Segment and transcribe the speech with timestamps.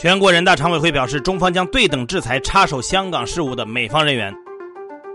[0.00, 4.32] 全国人大常委会表示，中方将对等制裁插手香港事务的美方人员。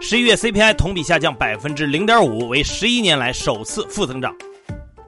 [0.00, 4.32] 十一月 CPI 同比下降百分之零点五，为十一年来首次负增长。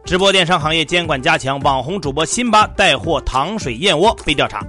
[0.05, 4.61] 直播电商行业监管加强，网红主播辛巴带货糖水燕窝被调查。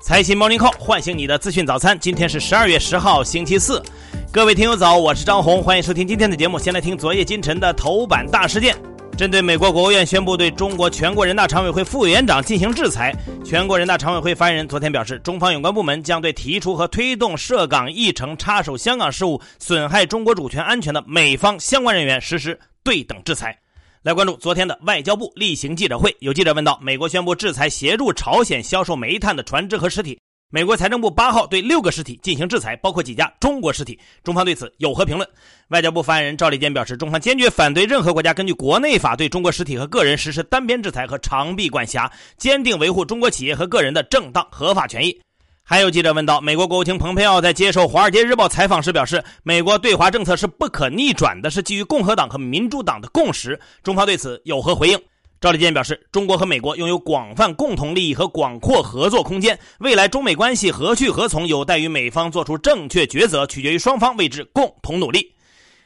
[0.00, 3.82] 财新 Morning Call 唤醒你的资讯早餐，今天是十二月十号，星期四。
[4.30, 6.60] 各位听友早，我是张红，欢迎收听今天的节目。
[6.60, 8.76] 先来听昨夜今晨的头版大事件。
[9.16, 13.14] 针对美国国务院宣布对中国全国人大常委会副委员长进行制裁，
[13.44, 23.56] 全国人大常委会发言人昨天表示，中方有关部门将对提出和推动涉港议程插手香港事务、损害中国主权安全的美方相关人员实施对等制裁。
[24.02, 30.18] 来关注昨天的外交部例行记者会，有记者问到，美国宣布制裁协助朝鲜销售煤炭的船只和实体。
[30.54, 33.98] 美国财政部八号对六个实体进行制裁，包括几家中国实体。
[34.22, 35.26] 中方对此有何评论？
[35.68, 45.18] 外交部发言人赵立坚表示，中方坚决反对任何国家根据国内法对中国实体和个人实施单边制裁和长臂管辖，坚定维护中国企业和个人的正当合法权益。
[45.62, 53.58] 还有记者问到，美国国务卿蓬佩奥在接受《华尔街日报》采访时表示，美国对华政策是不可逆转的，是基于共和党和民主党的共识。
[53.82, 55.00] 中方对此有何回应？
[55.42, 65.34] 赵立坚表示，中国和美国拥有广泛共同利益和广阔合作空间，未来中美关系何去何从，有待于美方做出正确抉择，取决于双方为之共同努力。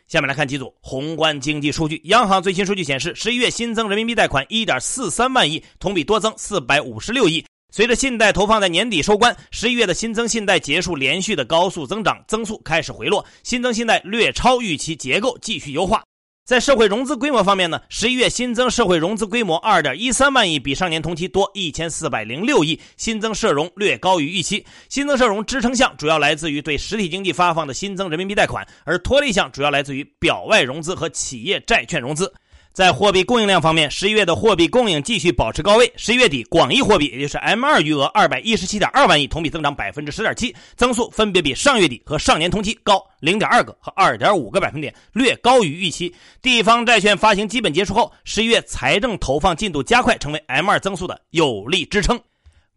[0.08, 1.98] 下面来看几组宏观经济数据。
[2.04, 7.42] 央行最新数据显示，十一月新增人民币贷款一点四三万亿，同比多增四百五十六亿。
[7.72, 16.04] 随着信贷投放在年底收官，十一月的新增信贷结束连续的高速增长，增速开始回落，新增信贷略超预期，结构继续优化。
[16.46, 24.64] 在社会融资规模方面呢，十一月新增社会融资规模二点一三万亿，比上年同期多一千四百零六亿，新增社融略高于预期。
[24.88, 32.32] 新增社融支撑项主要来自于对实体经济发放的新增人民币贷款，而拖累项主要来自于表外融资和企业债券融资。
[32.76, 35.90] 在货币供应量方面，十一月的货币供应继续保持高位。
[35.96, 46.14] 十一月底，广义货币也就是 M 二余额二百一十七点二万亿，同比增长百分之十点七，增速分别比上月底和上年同期高零点二个和二点五个百分点，略高于预期。
[46.42, 52.20] 地方债券发行基本结束后，十一月财政投放进度加快，成为 M 二增速的有力支撑。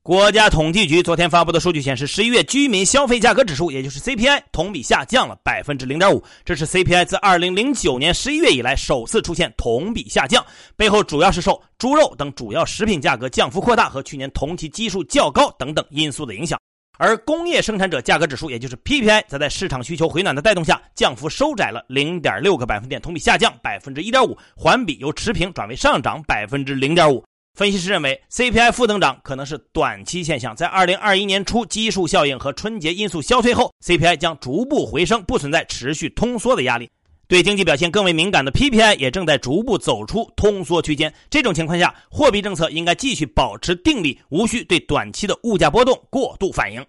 [0.02, 10.44] 国家统计局昨天发布的数据显示，十一月居民消费价格指数，也就是 CPI，同比下降了百分之零点五，这是 CPI 自二零零九年十一月以来首次出现同比下降。
[10.76, 16.58] 背后主要是受猪肉等主要食品价格降幅扩大和去年同期基数较高等等因素的影响。
[16.98, 27.24] 而工业生产者价格指数，也就是 PPI，则在市场需求回暖的带动下，降幅收窄了零点六个百分点，同比下降百分之一点五，环比由持平转为上涨百分之零点五。
[27.60, 36.90] 分析师认为，CPI 负增长可能是短期现象，在二零二一年初基数效应和春节因素消退后，CPI 将逐步回升，不存在持续通缩的压力。
[37.28, 41.14] 对经济表现更为敏感的 PPI 也正在逐步走出通缩区间。
[41.30, 46.82] 这种情况下，货币政策应该继续保持定力，无需对短期的物价波动过度反应。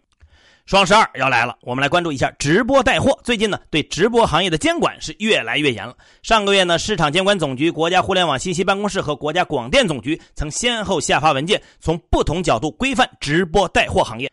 [0.70, 3.18] 双十二要来了，我们来关注一下直播带货。
[3.24, 5.96] 最近呢，对直播行业的监管是越来越严了。
[6.22, 14.30] 上个月呢，市场监管总局、国家互联网信息办公室和国家广电总局曾先后下发文件，从不同角度规范直播带货行业。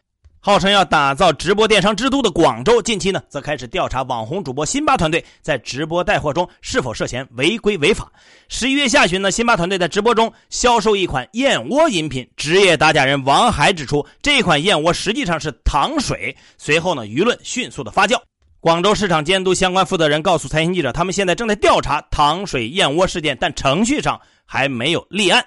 [0.47, 8.09] 号称要打造直播电商之都的广州，近期呢则开始调查网红主播辛巴团队在直播带货中是否涉嫌违规违法。
[8.47, 16.33] 十一月下旬呢，辛巴团队在直播中销售一款燕窝饮品，职业打假人王海指出，这款燕窝实际上是糖水。
[16.57, 18.17] 随后呢，舆论迅速的发酵。
[18.61, 25.45] 广州市场监督相关负责人告诉财新记者，他们现在正在调查糖水燕窝事件，但程序上还没有立案。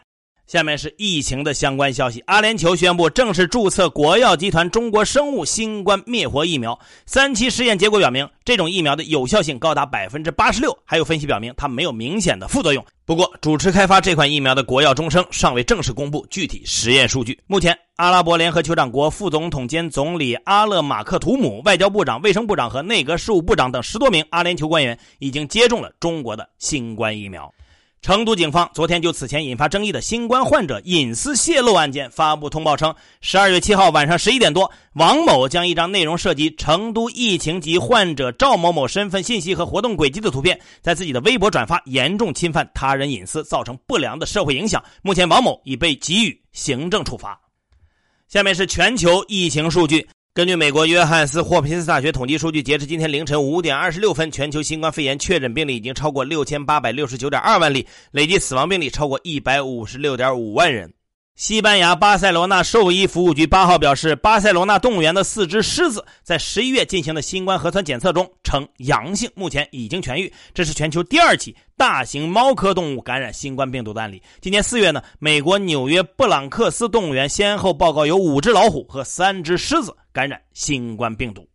[0.51, 2.21] 下面是疫情的相关消息。
[2.27, 6.77] 阿联酋宣布正式注册国药集团中国生物新冠灭活疫苗。
[7.07, 10.77] 三期试验结果表明，这种疫苗的有效性高达百分之八十六。
[10.85, 12.85] 还有分析表明，它没有明显的副作用。
[13.05, 17.39] 不过，主持开发这款疫苗的国药中生尚未正式公布具体实验数据。
[17.47, 27.49] 目前，阿拉伯联合酋长国副总统兼总理阿勒马克图姆、外交部长、卫生部长和内阁事务部长等十多名阿联酋官员已经接种了中国的新冠疫苗。
[28.03, 44.83] 成都警方昨天就此前引发争议的新冠患者隐私泄露案件发布通报称，十二月七号晚上十一点多，王某将一张内容涉及成都疫情及患者赵某某身份信息和活动轨迹的图片，在自己的微博转发，严重侵犯他人隐私，造成不良的社会影响。
[45.03, 47.39] 目前，王某已被给予行政处罚。
[48.29, 50.09] 下面是全球疫情数据。
[50.33, 60.95] 根据美国约翰斯霍普金斯大学统计数据，截至今天凌晨五点二十六分，全球新冠肺炎确诊病例已经超过六千八百六十九点二万例，累计死亡病例超过一百五十六点五万人。
[61.41, 70.31] 西班牙巴塞罗那兽医服务局八号表示，巴塞罗那动物园的四只狮子在十一月进行的新冠核酸检测中呈阳性，目前已经痊愈。
[70.53, 74.23] 这是全球第二起大型猫科动物感染新冠病毒的案例。
[74.43, 81.49] 今年四月呢，美国纽约布朗克斯动物园先后报告有五只老虎和三只狮子感染新冠病毒。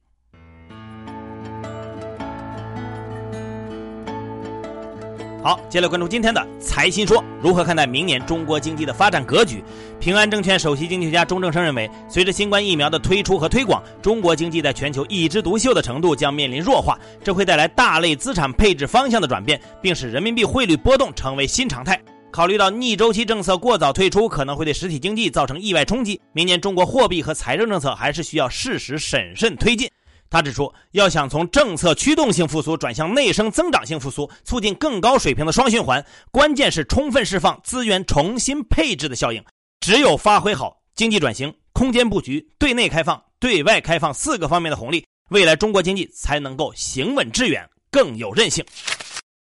[5.46, 9.64] 好，接下来关注今天的财新说，如何看待明年中国经济的发展格局？
[10.00, 22.02] 平安证券首席经济学家钟正生认为，随着新冠疫苗的推出和推广，中国经济在全球一枝独秀的程度将面临弱化，这会带来大类资产配置方向的转变，并使人民币汇率波动成为新常态。
[22.32, 29.88] 考虑到逆周期政策过早退出可能会对实体经济造成意外冲击，明年中国货币和财政政策还是需要适时审慎推进。
[30.36, 39.42] 他指出，要想从政策驱动性复苏转向内生增长性复苏，促进更高水平的双循环，关键是充分释放资源重新配置的效应。
[39.80, 48.62] 只有发挥好经济转型、空间布局、对内开放、对外开放四个方面的红利，未来中国经济才能够行稳致远，更有韧性。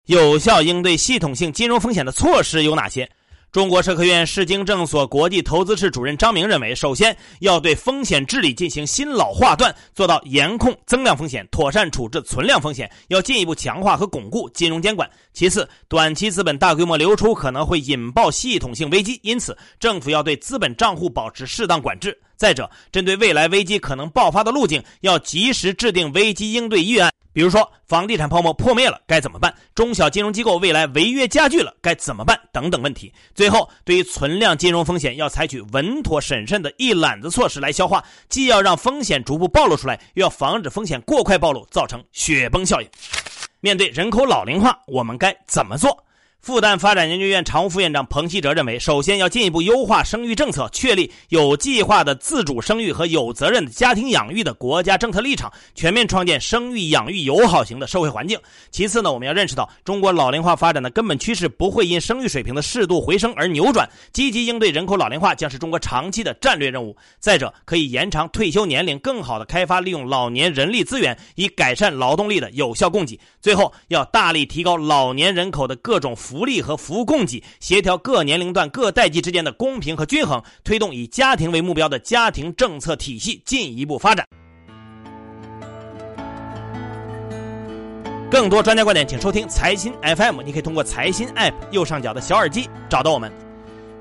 [0.06, 3.08] 有效应对系统性金融风险的措施有哪些？
[3.52, 15.10] 中国社科院市经政所国际投资室主任张明认为，首先要对风险治理进行新老化断，做到严控增量风险，妥善处置存量风险，要进一步强化和巩固金融监管。
[15.32, 22.16] 其次，短期资本大规模流出可能会引爆系统性危机，因此政府要对资本账户保持适当管制。
[22.40, 27.12] 再者，针对未来危机可能爆发的路径，要及时制定危机应对预案。
[27.34, 29.54] 比如说，房地产泡沫破灭了该怎么办？
[29.74, 32.40] 中小金融机构未来违约加剧了该怎么办？
[32.50, 33.12] 等等问题。
[33.34, 42.88] 最后，对于存量金融风险，要采取稳妥审慎的一揽子措施来消化，既要让风险逐步暴露出来，又要防止风险过快暴露，造成雪崩效应。
[43.60, 46.02] 面对人口老龄化，我们该怎么做？
[46.40, 58.38] 复旦发展研究院常务副院长彭希哲认为，首先要进一步优化生育政策，确立有计划的自主生育和有责任的家庭养育的国家政策立场，全面创建生育养育友好型的社会环境。
[58.70, 66.96] 其次呢，我们要认识到中国老龄化发展的根本趋势不会因生育水平的适度回升而扭转，积极应对人口老龄化将是中国长期的战略任务。
[67.18, 73.20] 再者，可以延长退休年龄，更好的开发利用老年人力资源，以改善劳动力的有效供给。
[73.42, 76.16] 最后，要大力提高老年人口的各种。
[76.30, 84.24] 福利和服务供给，协调各年龄段、各代际之间的公平和均衡，推动以家庭为目标的家庭政策体系进一步发展。
[88.30, 90.40] 更多专家观点，请收听财新 FM。
[90.42, 93.28] 你可以通过财新 App 右上角的小耳机找到我们。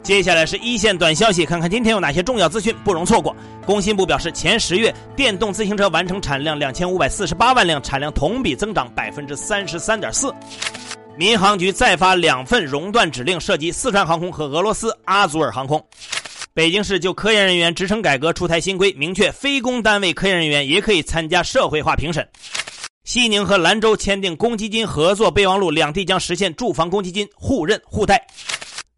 [0.04, 3.36] 接下来是一线短消息，看看今天有哪些重要资讯不容错过。
[3.66, 10.32] 工信部表示，前十月电动自行车完成产量两千五百四十八万辆，产量同比增长百分之三十三点四。
[11.18, 15.86] 民航局再发两份熔断指令，涉及四川航空和俄罗斯阿祖尔航空。
[16.54, 22.28] 北京市就科研人员职称改革出台新规，明确非公单位科研人员也可以参加社会化评审。
[23.04, 28.26] 西宁和兰州签订公积金合作备忘录，两地将实现住房公积金互认互贷。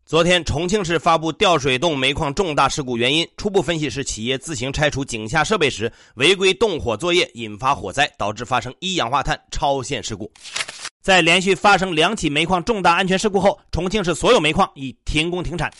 [0.06, 10.30] 昨天，重庆市发布吊水洞煤矿重大事故原因，初步分析是企业自行拆除井下设备时违规动火作业引发火灾，导致发生一氧化碳超限事故。
[11.02, 15.74] 在连续发生两起煤矿重大安全事故后，重庆市所有煤矿已停工停产。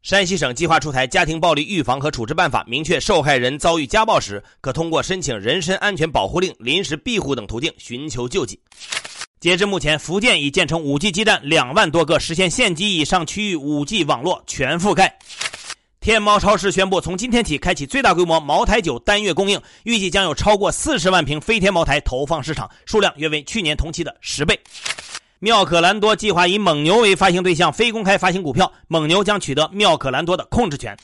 [0.00, 8.60] 山西省计划出台家庭暴力预防和处置办法，明确受害人遭遇家暴时，可通过申请人身安全保护令、临时庇护等途径寻求救济。
[9.40, 15.18] 截至目前，福建已建成 5G 基站两万多个，实现县级以上区域 5G 网络全覆盖。
[16.04, 24.60] 天猫超市宣布，从今天起开启最大规模茅台酒单月供应，预计将有超过四十万瓶飞天茅台投放市场，数量约为去年同期的十倍。
[25.38, 30.94] 妙可蓝多计划以蒙牛为发行对象，非公开发行股票，蒙牛将取得妙可蓝多的控制权。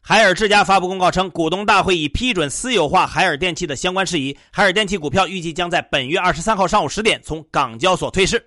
[0.00, 8.42] 海尔之家发布公告称，股东大会已批准私有化海尔电器的相关事宜，海尔电器股票预计将在本月二十三号上午十点从港交所退市。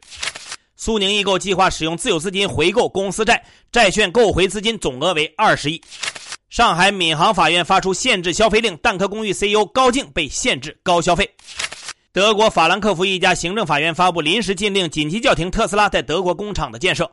[0.77, 3.41] 苏宁易购计划使用自有资金回购公司债，
[3.71, 5.81] 债券购回资金总额为二十亿。
[6.49, 11.29] 上海闵行法院发出限制消费令，蛋壳公寓 CEO 高静被限制高消费。
[12.11, 17.09] 德国法兰克福一家行政法院发布临时禁令，紧急叫停特斯拉在德国工厂的建设。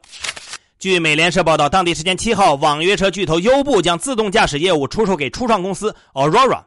[0.79, 6.65] 据美联社报道，当地时间七号，网约车巨头优步将自动驾驶业务出售给初创公司 Aurora。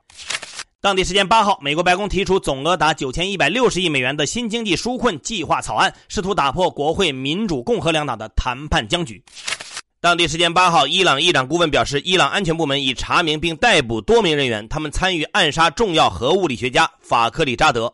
[0.86, 9.20] 当地时间八号，美国白宫提出总额达九千一百六十亿美元的新经济纾困计划草案，试图打破国会民主共和两党的谈判僵局。
[10.00, 17.92] 当地时间八号，伊朗议长顾问表示，伊朗安全部门已查明并逮捕多名人员，他们参与暗杀重要核物理学家法克里扎德。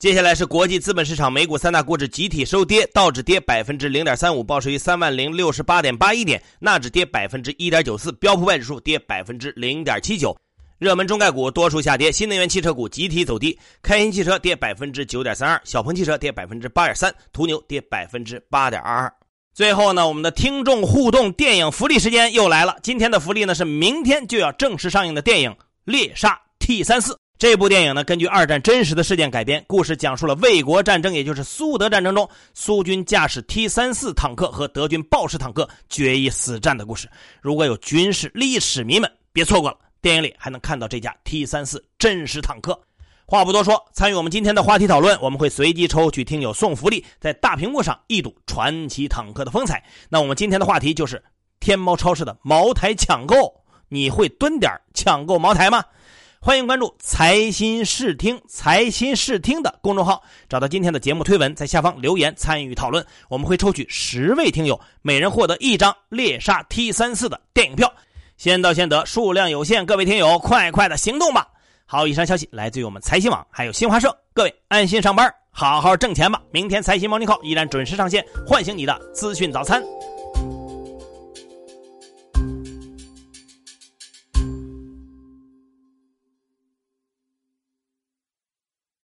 [0.00, 10.36] 接下来是国际资本市场，美股三大股指集体收跌，道指跌百分之零点三五，报收于三万零六十八点八一点；纳指跌百分之一点九四，标普外指数跌百分之零点七九。
[10.80, 19.14] 热门中概股多数下跌，新能源汽车股集体走低，开心汽车跌百分之九点三二，小鹏汽车跌百分之八点三，途牛跌百分之八点二二。
[19.52, 25.50] 最后呢，我们的听众互动电影福利时间又来了，今天的福利呢是明天就要正式上映的电影
[25.84, 27.12] 《猎杀 T 三四》。
[27.38, 37.06] 这部电影呢，根据二战真实的事件改编，故事讲述了卫国战争，也就是苏德战争中，苏军驾驶 T 三四坦克和德军豹式坦克决一死战的故事。
[37.42, 42.80] 如果有军事历史迷们，别错过了，电影里还能看到这架 T 三四真实坦克。
[43.26, 49.84] 话不多说，参与我们今天的话题讨论，我们会随机抽取听友送福利，在大屏幕上一睹传奇坦克的风采。
[50.08, 51.22] 那我们今天的话题就是
[51.60, 55.84] 天猫超市的茅台抢购，你会蹲点抢购茅台吗？
[56.42, 63.04] 欢迎关注“财新视听”“财新视听”的公众号，找到今天的节目推文，在下方留言参与讨论。
[63.28, 67.92] 我们会抽取十位听友，每人获得一张猎杀 T 三四的电影票，
[68.40, 71.46] 先到先得，数量有限，各位听友快快的行动吧！
[71.84, 76.40] 好，以上消息来自于我们财新网，还有新华社，各位安心上班，好好挣钱吧！
[76.50, 79.84] 明天财新猫腻课依然准时上线，唤醒你的资讯早餐。